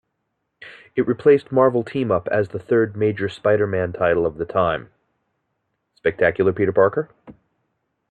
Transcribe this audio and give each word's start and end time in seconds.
It 0.95 1.05
replaced 1.07 1.51
"Marvel 1.51 1.83
Team-Up" 1.83 2.27
as 2.31 2.49
the 2.49 2.57
third 2.57 2.97
major 2.97 3.29
Spider-Man 3.29 3.93
title 3.93 4.25
of 4.25 4.39
the 4.39 4.45
time. 4.45 4.89